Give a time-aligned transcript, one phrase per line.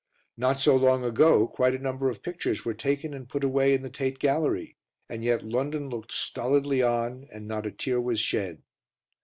[0.35, 3.83] Not so long ago quite a number of pictures were taken and put away in
[3.83, 4.75] the Tate Gallery,
[5.07, 8.63] and yet London looked stolidly on and not a tear was shed.